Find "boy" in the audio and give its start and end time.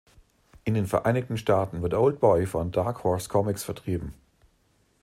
2.19-2.47